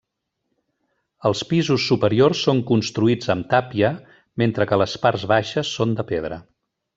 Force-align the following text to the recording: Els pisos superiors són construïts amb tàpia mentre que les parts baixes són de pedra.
Els 1.29 1.43
pisos 1.49 1.85
superiors 1.91 2.41
són 2.47 2.61
construïts 2.71 3.29
amb 3.37 3.47
tàpia 3.55 3.93
mentre 4.45 4.67
que 4.73 4.81
les 4.85 4.97
parts 5.05 5.27
baixes 5.35 5.77
són 5.79 5.95
de 6.01 6.09
pedra. 6.15 6.43